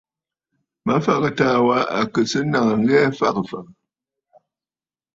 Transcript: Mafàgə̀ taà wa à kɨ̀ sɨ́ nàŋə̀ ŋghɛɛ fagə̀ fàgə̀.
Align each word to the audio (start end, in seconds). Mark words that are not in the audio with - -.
Mafàgə̀ 0.85 1.31
taà 1.37 1.57
wa 1.67 1.77
à 1.99 2.01
kɨ̀ 2.13 2.23
sɨ́ 2.31 2.41
nàŋə̀ 2.51 2.75
ŋghɛɛ 2.81 3.01
fagə̀ 3.17 3.43
fàgə̀. 3.49 3.73